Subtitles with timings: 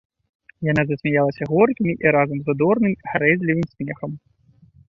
[0.71, 4.11] Яна засмяялася горкім і разам задорным, гарэзлівым смехам.